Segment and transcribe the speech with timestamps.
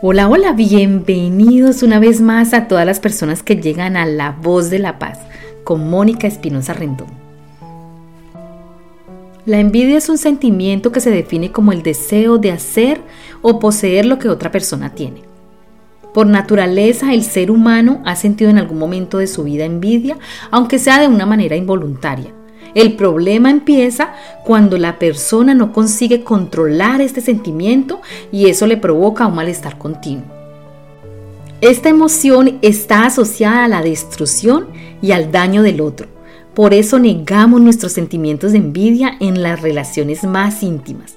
[0.00, 4.68] Hola, hola, bienvenidos una vez más a todas las personas que llegan a La Voz
[4.68, 5.20] de la Paz
[5.64, 7.06] con Mónica Espinosa Rendón.
[9.46, 13.00] La envidia es un sentimiento que se define como el deseo de hacer
[13.42, 15.22] o poseer lo que otra persona tiene.
[16.12, 20.18] Por naturaleza, el ser humano ha sentido en algún momento de su vida envidia,
[20.50, 22.32] aunque sea de una manera involuntaria.
[22.74, 24.14] El problema empieza
[24.44, 28.00] cuando la persona no consigue controlar este sentimiento
[28.30, 30.24] y eso le provoca un malestar continuo.
[31.60, 34.68] Esta emoción está asociada a la destrucción
[35.02, 36.08] y al daño del otro.
[36.54, 41.16] Por eso negamos nuestros sentimientos de envidia en las relaciones más íntimas.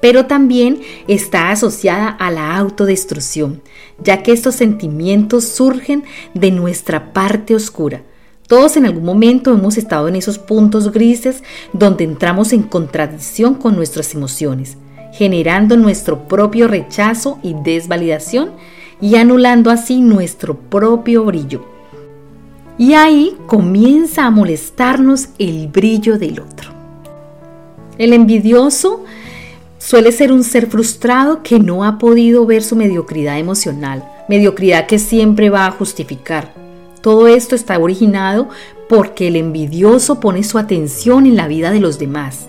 [0.00, 3.62] Pero también está asociada a la autodestrucción,
[4.02, 8.02] ya que estos sentimientos surgen de nuestra parte oscura
[8.46, 13.74] todos en algún momento hemos estado en esos puntos grises donde entramos en contradicción con
[13.74, 14.76] nuestras emociones,
[15.12, 18.50] generando nuestro propio rechazo y desvalidación
[19.00, 21.64] y anulando así nuestro propio brillo.
[22.76, 26.70] Y ahí comienza a molestarnos el brillo del otro.
[27.96, 29.04] El envidioso
[29.78, 34.98] suele ser un ser frustrado que no ha podido ver su mediocridad emocional, mediocridad que
[34.98, 36.63] siempre va a justificar
[37.04, 38.48] todo esto está originado
[38.88, 42.46] porque el envidioso pone su atención en la vida de los demás.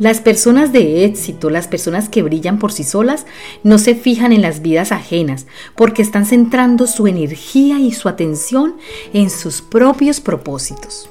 [0.00, 3.24] Las personas de éxito, las personas que brillan por sí solas,
[3.62, 5.46] no se fijan en las vidas ajenas
[5.76, 8.78] porque están centrando su energía y su atención
[9.12, 11.08] en sus propios propósitos.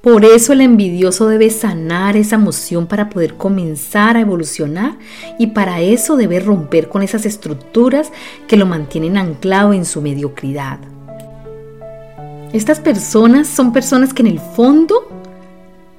[0.00, 4.98] Por eso el envidioso debe sanar esa emoción para poder comenzar a evolucionar
[5.38, 8.10] y para eso debe romper con esas estructuras
[8.48, 10.80] que lo mantienen anclado en su mediocridad.
[12.52, 15.06] Estas personas son personas que en el fondo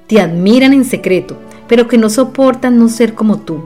[0.08, 3.62] te admiran en secreto, pero que no soportan no ser como tú.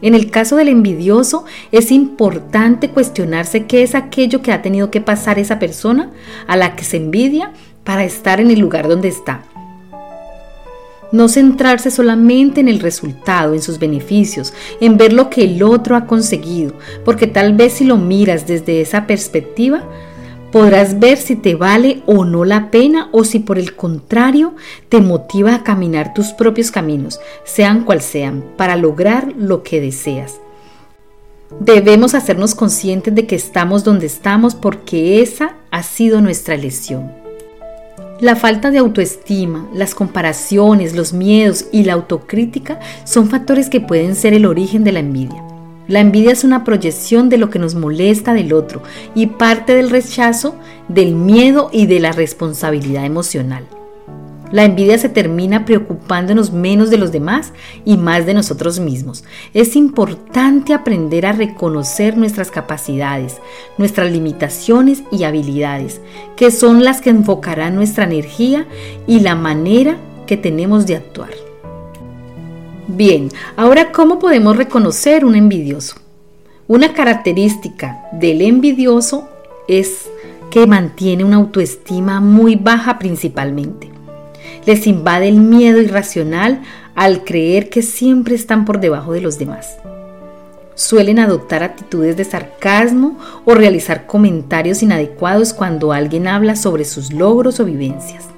[0.00, 5.00] En el caso del envidioso, es importante cuestionarse qué es aquello que ha tenido que
[5.00, 6.10] pasar esa persona
[6.46, 9.42] a la que se envidia para estar en el lugar donde está.
[11.10, 15.96] No centrarse solamente en el resultado, en sus beneficios, en ver lo que el otro
[15.96, 16.74] ha conseguido,
[17.04, 19.82] porque tal vez si lo miras desde esa perspectiva,
[20.52, 24.54] Podrás ver si te vale o no la pena o si por el contrario
[24.88, 30.40] te motiva a caminar tus propios caminos, sean cual sean, para lograr lo que deseas.
[31.60, 37.12] Debemos hacernos conscientes de que estamos donde estamos porque esa ha sido nuestra elección.
[38.20, 44.14] La falta de autoestima, las comparaciones, los miedos y la autocrítica son factores que pueden
[44.14, 45.49] ser el origen de la envidia.
[45.90, 48.80] La envidia es una proyección de lo que nos molesta del otro
[49.16, 50.54] y parte del rechazo,
[50.86, 53.66] del miedo y de la responsabilidad emocional.
[54.52, 57.52] La envidia se termina preocupándonos menos de los demás
[57.84, 59.24] y más de nosotros mismos.
[59.52, 63.38] Es importante aprender a reconocer nuestras capacidades,
[63.76, 66.00] nuestras limitaciones y habilidades,
[66.36, 68.64] que son las que enfocarán nuestra energía
[69.08, 69.96] y la manera
[70.28, 71.49] que tenemos de actuar.
[72.96, 75.94] Bien, ahora ¿cómo podemos reconocer un envidioso?
[76.66, 79.28] Una característica del envidioso
[79.68, 80.10] es
[80.50, 83.88] que mantiene una autoestima muy baja principalmente.
[84.66, 86.62] Les invade el miedo irracional
[86.96, 89.76] al creer que siempre están por debajo de los demás.
[90.74, 97.60] Suelen adoptar actitudes de sarcasmo o realizar comentarios inadecuados cuando alguien habla sobre sus logros
[97.60, 98.29] o vivencias.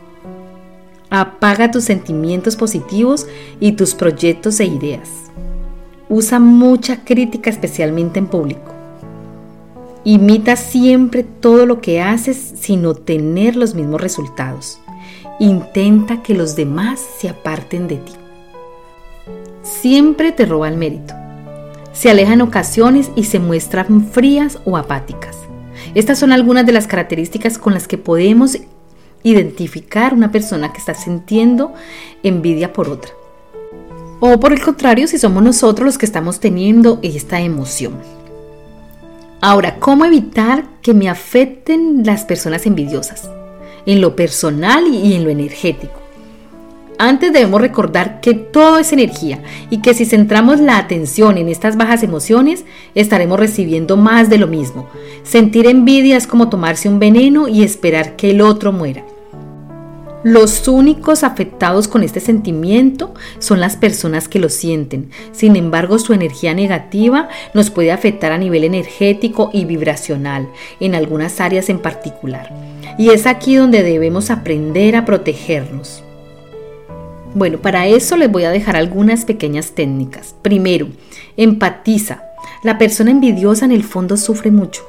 [1.15, 3.27] Apaga tus sentimientos positivos
[3.61, 5.11] y tus proyectos e ideas.
[6.09, 8.73] Usa mucha crítica especialmente en público.
[10.05, 14.81] Imita siempre todo lo que haces sin obtener los mismos resultados.
[15.39, 18.13] Intenta que los demás se aparten de ti.
[19.63, 21.13] Siempre te roba el mérito.
[21.93, 25.37] Se aleja en ocasiones y se muestran frías o apáticas.
[25.95, 28.57] Estas son algunas de las características con las que podemos
[29.23, 31.73] identificar una persona que está sintiendo
[32.23, 33.13] envidia por otra.
[34.21, 37.95] O por el contrario, si somos nosotros los que estamos teniendo esta emoción.
[39.41, 43.29] Ahora, ¿cómo evitar que me afecten las personas envidiosas?
[43.87, 46.03] En lo personal y en lo energético.
[46.99, 51.77] Antes debemos recordar que todo es energía y que si centramos la atención en estas
[51.77, 52.65] bajas emociones,
[52.95, 54.89] estaremos recibiendo más de lo mismo.
[55.25, 59.03] Sentir envidia es como tomarse un veneno y esperar que el otro muera.
[60.25, 65.11] Los únicos afectados con este sentimiento son las personas que lo sienten.
[65.33, 70.49] Sin embargo, su energía negativa nos puede afectar a nivel energético y vibracional,
[70.79, 72.55] en algunas áreas en particular.
[72.99, 76.05] Y es aquí donde debemos aprender a protegernos.
[77.35, 80.37] Bueno, para eso les voy a dejar algunas pequeñas técnicas.
[80.43, 80.87] Primero,
[81.37, 82.23] empatiza.
[82.63, 84.83] La persona envidiosa en el fondo sufre mucho.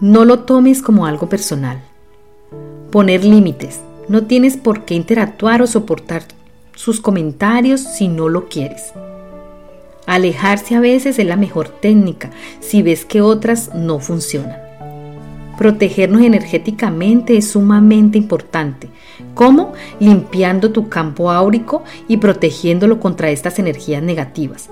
[0.00, 1.82] No lo tomes como algo personal.
[2.92, 3.80] Poner límites.
[4.08, 6.24] No tienes por qué interactuar o soportar
[6.74, 8.92] sus comentarios si no lo quieres.
[10.06, 12.30] Alejarse a veces es la mejor técnica
[12.60, 14.58] si ves que otras no funcionan.
[15.56, 18.88] Protegernos energéticamente es sumamente importante.
[19.34, 19.72] ¿Cómo?
[20.00, 24.68] Limpiando tu campo áurico y protegiéndolo contra estas energías negativas.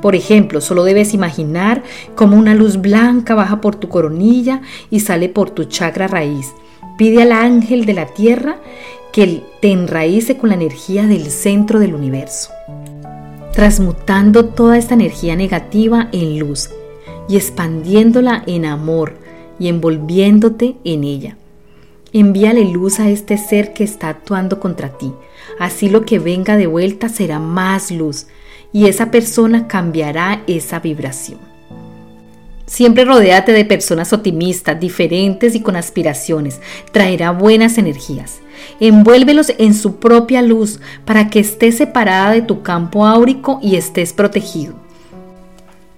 [0.00, 1.82] Por ejemplo, solo debes imaginar
[2.14, 6.52] cómo una luz blanca baja por tu coronilla y sale por tu chakra raíz.
[6.96, 8.56] Pide al ángel de la tierra
[9.12, 12.50] que te enraíce con la energía del centro del universo,
[13.52, 16.70] transmutando toda esta energía negativa en luz
[17.28, 19.14] y expandiéndola en amor
[19.58, 21.36] y envolviéndote en ella.
[22.12, 25.12] Envíale luz a este ser que está actuando contra ti.
[25.58, 28.26] Así lo que venga de vuelta será más luz
[28.72, 31.38] y esa persona cambiará esa vibración.
[32.70, 36.60] Siempre rodéate de personas optimistas, diferentes y con aspiraciones.
[36.92, 38.38] Traerá buenas energías.
[38.78, 44.12] Envuélvelos en su propia luz para que estés separada de tu campo áurico y estés
[44.12, 44.74] protegido.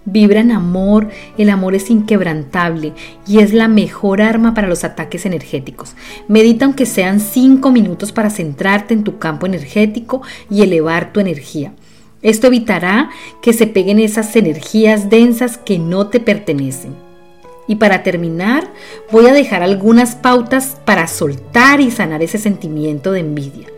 [0.07, 2.95] Vibra en amor, el amor es inquebrantable
[3.27, 5.95] y es la mejor arma para los ataques energéticos.
[6.27, 11.75] Medita aunque sean 5 minutos para centrarte en tu campo energético y elevar tu energía.
[12.23, 13.11] Esto evitará
[13.41, 16.95] que se peguen esas energías densas que no te pertenecen.
[17.69, 18.73] Y para terminar,
[19.11, 23.69] voy a dejar algunas pautas para soltar y sanar ese sentimiento de envidia.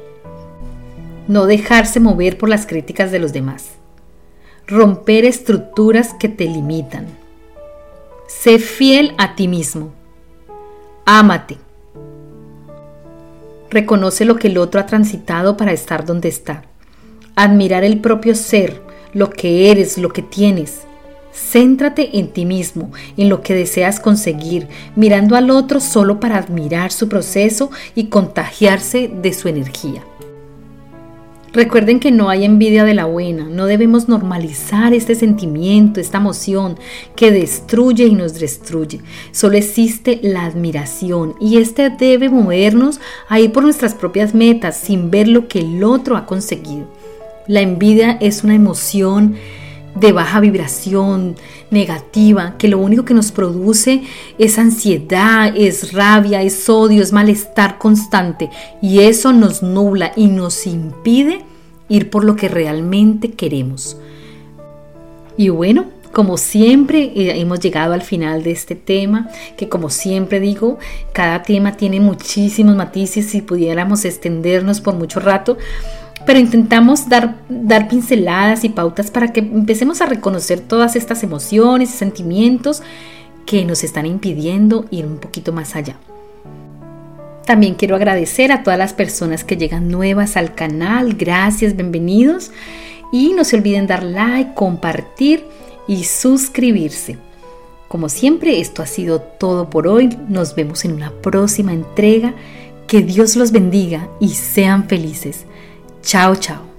[1.26, 3.74] No dejarse mover por las críticas de los demás
[4.66, 7.06] romper estructuras que te limitan.
[8.26, 9.92] Sé fiel a ti mismo.
[11.04, 11.58] Ámate.
[13.70, 16.64] Reconoce lo que el otro ha transitado para estar donde está.
[17.36, 18.80] Admirar el propio ser,
[19.12, 20.82] lo que eres, lo que tienes.
[21.32, 26.92] Céntrate en ti mismo, en lo que deseas conseguir, mirando al otro solo para admirar
[26.92, 30.04] su proceso y contagiarse de su energía.
[31.52, 36.76] Recuerden que no hay envidia de la buena, no debemos normalizar este sentimiento, esta emoción
[37.16, 39.00] que destruye y nos destruye.
[39.32, 45.10] Solo existe la admiración y este debe movernos a ir por nuestras propias metas sin
[45.10, 46.86] ver lo que el otro ha conseguido.
[47.46, 49.36] La envidia es una emoción
[49.94, 51.36] de baja vibración,
[51.70, 54.02] negativa, que lo único que nos produce
[54.38, 58.50] es ansiedad, es rabia, es odio, es malestar constante.
[58.80, 61.44] Y eso nos nubla y nos impide
[61.88, 63.98] ir por lo que realmente queremos.
[65.36, 70.38] Y bueno, como siempre, eh, hemos llegado al final de este tema, que como siempre
[70.38, 70.78] digo,
[71.12, 75.58] cada tema tiene muchísimos matices y pudiéramos extendernos por mucho rato,
[76.26, 81.90] pero intentamos dar, dar pinceladas y pautas para que empecemos a reconocer todas estas emociones
[81.90, 82.82] y sentimientos
[83.46, 85.96] que nos están impidiendo ir un poquito más allá.
[87.46, 91.14] También quiero agradecer a todas las personas que llegan nuevas al canal.
[91.14, 92.50] Gracias, bienvenidos.
[93.12, 95.44] Y no se olviden dar like, compartir
[95.86, 97.18] y suscribirse.
[97.86, 100.08] Como siempre, esto ha sido todo por hoy.
[100.28, 102.34] Nos vemos en una próxima entrega.
[102.86, 105.44] Que Dios los bendiga y sean felices.
[106.04, 106.73] Chao, chao.